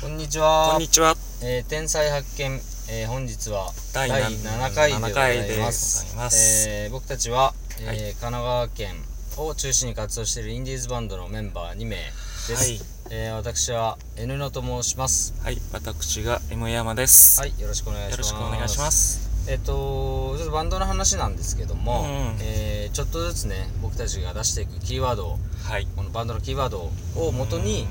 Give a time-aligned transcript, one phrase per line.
[0.00, 0.70] こんにちは。
[0.72, 1.14] こんにちは。
[1.42, 2.58] えー天才発見、
[2.90, 6.16] えー本日は第第7 7回でござ回います。
[6.16, 6.68] ます。
[6.70, 8.94] えー僕たちは、えーはい神奈川県
[9.36, 12.54] を中心に活動しているインディーズバンドのメンバー2名です。
[12.54, 15.34] はいえー私は N 野と申します。
[15.44, 17.38] はい、私が M 山です。
[17.38, 18.32] はい、よろしくお願いします。
[18.32, 18.90] よろしくお願いしま。
[18.90, 19.28] す。
[19.48, 25.86] えっ、とちょっとバンドの話なんですけども、うんえーちょっとずつね僕たちが出していくキーワードをはい。
[25.94, 27.86] このバンドのキーワードを元に、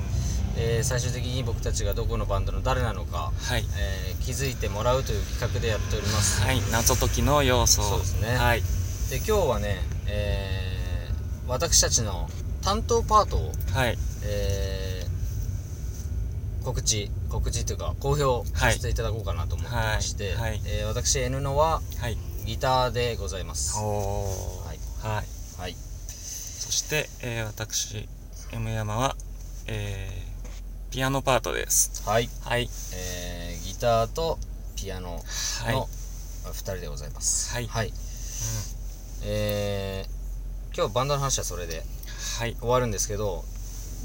[0.60, 3.64] えー最終的に僕たちがどこのバンドの誰なのか、はい。
[3.78, 7.82] えー気づいてもらうという企画でやっております、はい、謎解きの要素。
[7.82, 8.62] そうですねはい。
[9.10, 9.78] で今日はね、
[10.08, 12.28] えー私たちの
[12.62, 13.98] 担当パートを、はい。
[14.24, 22.18] えー告知告知というか公表させていただこうかなと思ってまして、はいはいえー私 N のははい。
[22.44, 23.76] ギターでございます。
[23.78, 25.60] はいはい。
[25.60, 28.08] はいそして、えー、私、
[28.52, 29.16] M 山は、
[29.66, 30.29] えー、
[30.90, 32.02] ピアノパートです。
[32.08, 32.68] はい、はい。
[32.94, 34.38] えーギターと
[34.76, 35.20] ピアノ
[35.64, 35.74] はい。
[35.74, 35.86] の
[36.46, 37.92] 2人でございますはいはい、
[39.24, 41.82] えー今日バンドの話はそれで
[42.38, 42.56] はい。
[42.56, 43.44] 終わるんですけど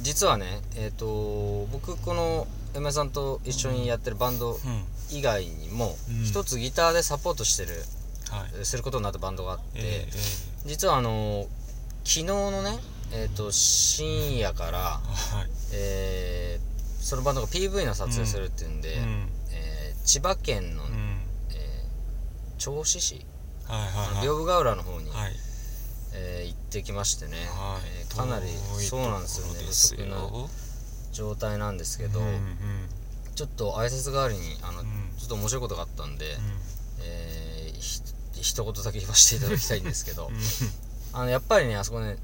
[0.03, 2.45] 実はねえっ、と僕この
[2.75, 4.57] 山さんと一緒にやってるバンドうん。
[5.09, 7.71] 以外にもうん一つギターでサポートしてる
[8.29, 8.65] はい。
[8.65, 10.09] することになったバンドがあって、えー、え
[10.67, 11.47] 実はあの
[12.03, 12.77] 昨日のね
[13.11, 15.49] えっ、と深夜から、ー、はい。
[15.73, 16.34] えー
[17.05, 19.29] そのバンドが PV の撮影するっていうんで、うん。
[19.51, 20.91] えー千葉県の、うん。
[21.51, 23.25] えー銚子市。
[23.67, 25.33] 屏風ヶ浦の方に、はい。
[26.13, 27.81] えー行ってきましてね、はい。
[28.01, 28.47] えーかなり
[28.79, 29.59] そうなんですよね。
[29.67, 30.17] 不足な
[31.11, 32.35] 状態なんですけど、うんうん。
[33.35, 34.87] ちょっと挨拶代わりにあの、うん。
[35.17, 36.29] ちょっと面白いことがあったんで、う
[37.03, 38.01] えーひ
[38.41, 40.29] 一言だけ言わせていただきたいんですけど
[41.13, 42.17] あのやっぱりねあそこね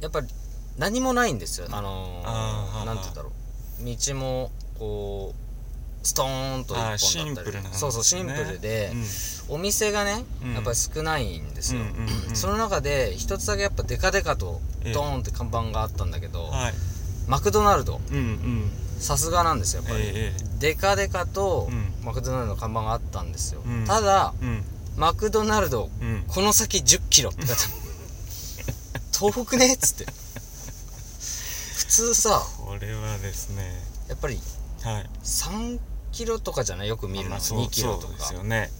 [0.00, 0.28] やっぱり
[0.76, 2.84] 何もないんですよあのー。
[2.84, 3.32] なんて言うんだろう
[3.80, 5.48] 道もこう
[6.06, 6.98] ストーンと一本だったり。
[6.98, 7.78] シンプルなんですね。
[7.78, 8.92] そうそうシンプルで、
[9.48, 9.54] うん。
[9.56, 10.54] お店がね、うん。
[10.54, 11.82] やっぱり少ないんですよ、
[12.34, 14.92] その中で一つだけやっぱデカデカとええ。
[14.92, 16.74] ドーンって看板があったんだけど、はい。
[17.26, 18.00] マクドナルド。
[18.98, 21.92] さすがなんですよやっぱり、えデカデカとうん。
[22.04, 23.84] マクドナルドの看板があったんですよ、うん。
[23.84, 24.64] ただえうん。
[24.96, 26.24] マクドナルドうん。
[26.26, 27.72] この先1 0キロって書いてある。
[29.34, 30.06] 遠くねっつって。
[31.76, 33.62] 普通さこれはですね
[34.08, 34.38] やっぱり
[34.84, 35.06] はい。
[35.24, 35.78] 3
[36.12, 36.88] キロとかじゃない？
[36.88, 38.70] よく見るの、まあそう2キロとそうですかよね。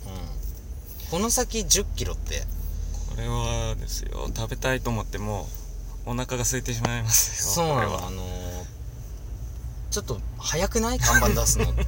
[1.05, 2.41] うん、この先1 0キロって？
[3.11, 4.29] これはですよ。
[4.37, 5.49] 食べたいと思っても
[6.07, 8.07] お腹が空いてしまいますそうなの。
[8.07, 8.29] あのー
[9.91, 10.99] ちょっと早くない？
[10.99, 11.85] 看板出すのって。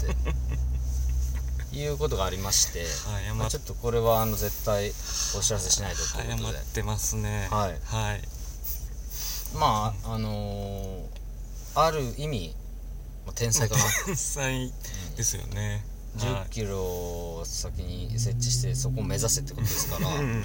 [1.76, 4.92] いうことがありまして、早まあちょっとこれはあの絶対
[5.36, 6.58] お知らせしないととい早うことで。
[6.58, 7.46] まってますね。
[7.50, 7.78] はい。
[7.84, 8.22] はい。
[9.54, 11.19] まああのー
[11.74, 12.54] ある意味、
[13.26, 13.82] まあ天才かな。
[14.06, 14.72] 天才
[15.16, 15.84] ですよね。
[16.18, 20.44] 1は0キロを先に設置してそこを目指せってことですから、いうんうん。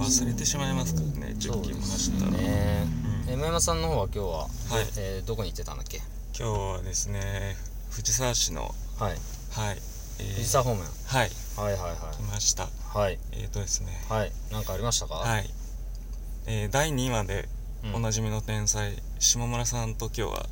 [0.00, 2.30] 忘れてしまいますからね10キロ走ったら。
[2.32, 2.86] ね。
[3.26, 3.32] うん。
[3.32, 4.50] M 山さんの方は今日は、はい。
[4.96, 5.98] えーどこに行ってたんだっけ？
[6.36, 7.56] 今日はですね
[7.90, 9.18] 藤沢市のはい。
[9.50, 9.82] はい、
[10.18, 10.82] えー藤沢方面。
[10.82, 11.30] はい。
[11.56, 12.64] はいはい来ました。
[12.64, 12.98] はい。
[12.98, 14.04] はいえーとですね。
[14.08, 14.32] はい。
[14.50, 15.14] なんかありましたか？
[15.16, 15.48] はい、
[16.46, 17.59] えー、第2話でうん
[17.94, 20.46] おなじみの天才、下村さんと今日は、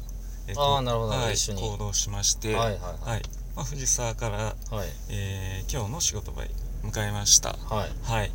[0.49, 1.11] えーあーなるほど。
[1.13, 1.61] はい、一緒に。
[1.63, 3.11] 行動しましてはいはいはい。
[3.11, 3.23] はい。
[3.55, 4.53] まあ、藤沢から、は
[4.85, 4.89] い。
[5.11, 6.51] えー今日の仕事場へ
[6.83, 7.51] 向かいました。
[7.51, 7.91] はい。
[8.03, 8.33] はい、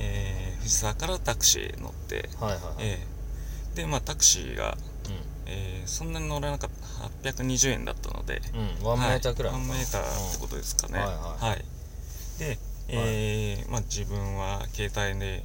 [0.00, 2.74] えー藤沢からタクシー乗って、はいはいはい。
[2.80, 3.76] えー。
[3.76, 4.76] でまあタクシーが、う
[5.46, 6.82] えーそんなに乗らなかった。
[7.28, 8.86] 820円だったのでんうん。
[8.86, 9.52] ワンメーターくらい。
[9.52, 11.04] ワかなンメーターってことですかね、うん。
[11.04, 11.64] はいはい。
[12.38, 15.44] で、えーまあ、自分は携帯で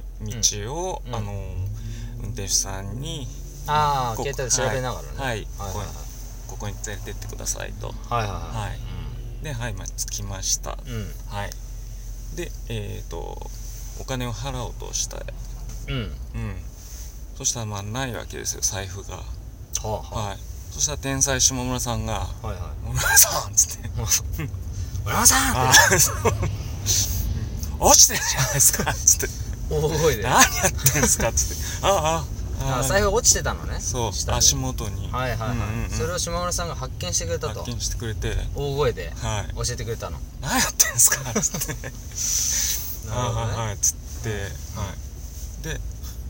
[0.62, 1.14] 道を、うん。
[1.14, 1.77] あのー
[2.22, 3.00] 運転手さん。
[3.00, 3.26] に
[3.66, 5.08] こああ携帯で調べながらね。
[5.18, 5.46] はい。
[5.58, 5.68] はい。
[5.68, 6.08] はいはい
[6.48, 7.88] ここに連れてってくださいと。
[7.88, 9.44] はいはいははい。
[9.44, 10.78] ではい、まあ、着きました。
[10.86, 10.94] うん。
[10.94, 11.50] うんはい。
[12.36, 13.50] でえっ、と
[14.00, 15.18] お金を払おうとした。
[15.18, 15.94] うん。
[15.94, 16.12] うん。
[17.36, 19.16] そしたらまあないわけですよ財布が。
[19.16, 19.22] は
[19.84, 20.38] あははい。
[20.72, 23.88] そしたら天才下村さんがあはいはい「下村さん」っつって。
[25.04, 25.68] 村山さん。
[27.80, 28.94] 落ちてるじゃないですか。
[28.94, 29.28] つって
[29.70, 30.22] 大声で。
[30.22, 32.24] 何やってんすかつってああ
[32.60, 32.82] ああ。
[32.82, 33.78] 財布落ちてたのね。
[33.80, 35.08] そう足元に。
[35.12, 35.90] はいはいはい、うんうんうん。
[35.90, 37.60] それを島村さんが発見してくれたと。
[37.60, 38.34] 発見してくれて。
[38.54, 39.54] 大声ではい。
[39.54, 40.18] 教えてくれたの。
[40.40, 41.32] 何やってんすか？
[41.40, 41.60] つっ
[43.02, 43.08] て。
[43.08, 43.52] なるほどね。
[43.54, 44.30] あはいはいつって。
[44.30, 45.64] はい。
[45.64, 45.80] で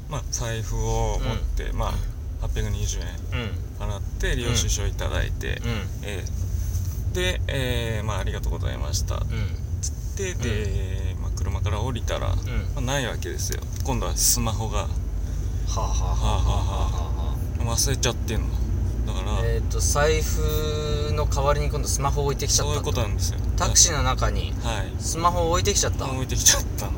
[0.09, 1.95] まあ財布を持って、ま
[2.43, 3.01] あ820
[3.33, 3.41] 円
[3.81, 3.87] うん。
[3.89, 5.89] 払って領収書いただいて、うん。
[6.03, 6.49] えー
[7.15, 9.15] で、えーまあありがとうございました。
[9.17, 9.57] うん。
[9.81, 12.37] つってで、まあ、車から降りたら、ま
[12.77, 13.61] あないわけですよ。
[13.85, 14.89] 今度はスマホが
[15.69, 18.47] はあはあはあはあは忘れちゃってんの？
[19.07, 23.39] だから、えっ、と財布の代わりに今度スマホ置いてきちゃったそういうことなんですよ。
[23.57, 24.53] タクシーの中に。
[24.63, 24.93] はい。
[24.99, 26.07] スマホを置いてきちゃった？
[26.07, 26.93] 置いてきちゃったの。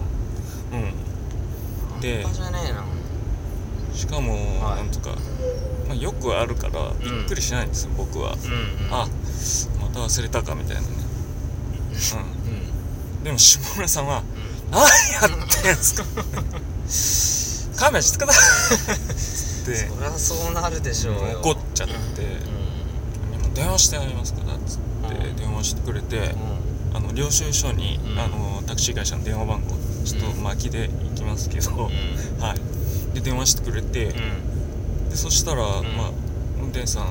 [0.72, 2.00] うん。
[2.00, 2.84] でじゃねえな。
[3.94, 4.34] しかも、
[4.64, 4.76] はい。
[4.76, 5.10] なんとか、
[5.88, 8.40] まあ、よくあるからびっくりしないんですよ、僕は、うん
[8.86, 8.94] うん。
[8.94, 9.08] あ
[9.80, 10.86] また忘れたかみたいなね。
[10.86, 13.18] うん。
[13.18, 13.24] うん。
[13.24, 14.22] でも下村さんは
[14.70, 16.04] 「何やってんすか？
[17.80, 19.76] 勘弁してください」 って。
[19.76, 21.40] そりゃそうなるでしょうよ。
[21.40, 21.94] 怒っちゃって。
[21.94, 21.96] う
[23.34, 24.80] 「今電話してありますから」っつって。
[24.82, 24.90] うん
[25.36, 26.34] 電話してくれて、
[26.94, 28.18] あの領収書に、うん。
[28.18, 29.74] あのタクシー会社の電話番号
[30.04, 30.42] ちょっとうん。
[30.42, 31.90] 巻きで行きますけど、
[32.40, 33.14] はい。
[33.14, 34.14] で電話してくれて、
[35.08, 35.66] でそしたら、ん。
[35.96, 36.10] まあ
[36.60, 37.04] 運転手さん、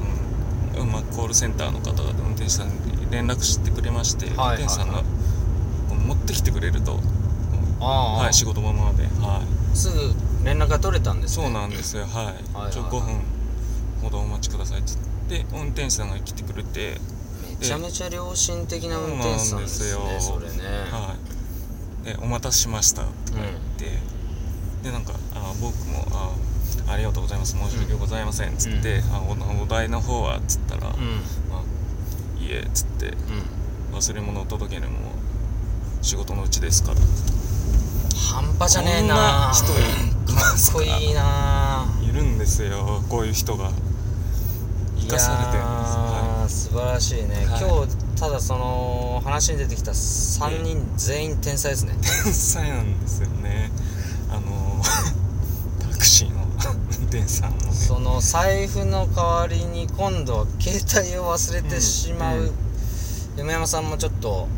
[0.91, 2.73] まあ、コールセンターの方が運転手さんに
[3.11, 5.03] 連絡してくれまして、はい運転手さんが、はい
[6.09, 6.99] 持ってきてくれると、
[7.79, 9.41] はい、仕事場まで、は
[9.73, 11.45] い、すぐ連絡が取れたんですね。
[11.45, 13.21] そうなんですよ、はい、はいはいちょ5分
[14.01, 14.93] ほどお待ちくださいって
[15.29, 16.97] 言って運転手さんが来てくれて、
[17.59, 20.35] めちゃめちゃ良心的な運転手さんですねですよ。
[20.35, 20.53] それね。
[20.89, 21.15] は
[22.03, 23.99] い、で「お待たせしました」とか言って、
[24.83, 26.31] でなんかあ僕もあ
[26.91, 27.57] 「ありがとうございます。
[27.57, 31.01] 申し訳ございません」っつって「あおお題の方は」っつったら「うん。
[31.01, 31.21] うん
[31.51, 31.63] あ
[32.39, 33.13] いいえ」っつって
[33.91, 35.11] 「忘れ物を届けるのも
[36.01, 36.97] 仕事のうちですから」
[38.31, 39.15] 半端じゃねえな。
[39.15, 40.53] こんな人いか？
[40.55, 41.85] っこいいな。
[42.03, 43.71] いるんですよこういう人が。
[44.99, 46.75] 生かされてるんですい。
[46.75, 47.61] やー素晴らしいね、はい。
[47.61, 51.95] 今日ただその話に出てきた3人全員天才ですね。
[52.23, 53.71] 天才なんですよね。
[54.29, 54.81] あの
[55.91, 57.71] タクシーの運転手さんもね。
[57.71, 62.51] その財布の代わりに今度は携帯を忘れてしまう、うん
[63.37, 64.49] 梅山さんもちょっと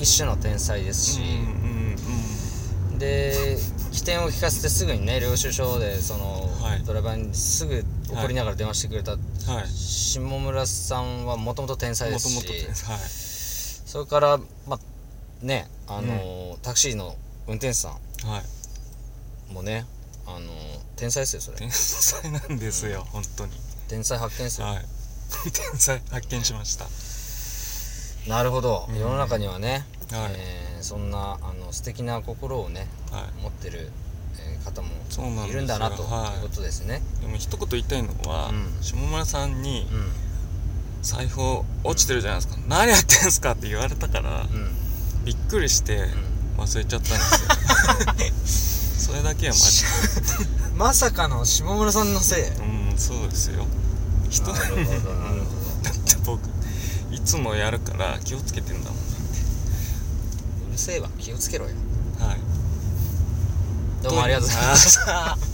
[0.00, 1.30] 一種の天才ですし、うんう
[1.60, 1.63] ん
[2.98, 3.56] で
[3.92, 6.84] 起点を聞かせてすぐにね領収書でその、はい。
[6.84, 9.66] ドライバーにすぐ怒りながら電話してくれた、うんはい。
[9.68, 12.46] 下村さんはもともと天才ですし
[12.86, 12.98] はい。
[13.86, 14.78] それからまあ
[15.44, 17.14] ねあのータクシーの
[17.46, 17.96] 運転手さは
[19.50, 19.52] い。
[19.52, 19.86] んもね
[20.26, 20.44] あのー
[20.96, 21.58] 天才ですよそれ。
[21.58, 23.52] 天才なんですよ、本当に。
[23.88, 24.84] 天才発見ですよ、はい。
[25.52, 26.86] 天才発見しました。
[28.28, 28.98] なるほど、うん。
[28.98, 30.32] 世の中にはね、はい。
[30.36, 33.42] えーそんなあの素敵な心をねはい。
[33.42, 33.90] 持ってる、
[34.38, 36.36] えー方もいるんだなと、はい。
[36.36, 37.02] いうことですね。
[37.20, 38.82] でも一言言いたいのは、うん。
[38.82, 40.12] 下村さんにうん。
[41.02, 41.40] 財布
[41.84, 45.24] 落ちてるじゃないですか、何やってんすかって言われたから、うん。
[45.24, 46.08] びっくりして
[46.56, 49.10] 忘れちゃったんですよ。
[49.12, 49.84] それだけはマジ
[50.76, 52.48] まさかの下村さんのせい。
[52.48, 53.66] うんそうですよ。
[54.30, 56.40] 人 だって僕
[57.10, 58.98] いつもやるから気をつけてんだもん
[60.74, 61.08] うるせえわ。
[61.20, 61.70] 気をつけろよ。
[62.18, 62.38] はい。
[64.02, 65.04] どうもありがとうございました。
[65.04, 65.53] た